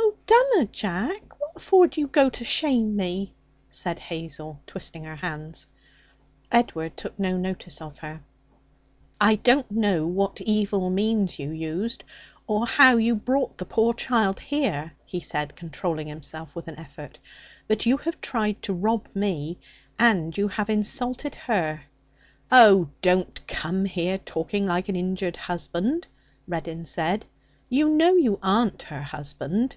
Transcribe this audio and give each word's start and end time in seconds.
'Oh, 0.00 0.16
dunna, 0.60 0.66
Jack! 0.66 1.38
What 1.40 1.60
for 1.62 1.86
do 1.86 2.00
you 2.00 2.06
go 2.08 2.28
to 2.30 2.42
shame 2.44 2.96
me?' 2.96 3.32
said 3.70 3.98
Hazel, 3.98 4.60
twisting 4.66 5.04
her 5.04 5.14
hands. 5.16 5.66
Edward 6.52 6.96
took 6.96 7.16
no 7.18 7.36
notice 7.36 7.80
of 7.80 7.98
her. 7.98 8.22
'I 9.20 9.36
don't 9.36 9.70
know 9.70 10.06
what 10.06 10.40
evil 10.42 10.90
means 10.90 11.38
you 11.38 11.50
used, 11.50 12.02
or 12.46 12.66
how 12.66 12.96
you 12.96 13.14
brought 13.14 13.56
the 13.58 13.64
poor 13.64 13.94
child 13.94 14.38
here,' 14.40 14.92
he 15.06 15.20
said, 15.20 15.54
controlling 15.56 16.08
himself 16.08 16.54
with 16.56 16.66
an 16.68 16.76
effort. 16.78 17.18
'But 17.68 17.86
you 17.86 17.96
have 17.98 18.20
tried 18.20 18.60
to 18.62 18.72
rob 18.72 19.08
me, 19.14 19.58
and 19.98 20.36
you 20.36 20.48
have 20.48 20.68
insulted 20.70 21.34
her' 21.36 21.82
'Oh, 22.52 22.88
don't 23.02 23.44
come 23.46 23.84
here 23.86 24.18
talking 24.18 24.66
like 24.66 24.88
an 24.88 24.96
injured 24.96 25.36
husband,' 25.36 26.06
Reddin 26.48 26.84
said; 26.84 27.24
'you 27.68 27.88
know 27.88 28.14
you 28.16 28.38
aren't 28.42 28.82
her 28.84 29.02
husband.' 29.02 29.76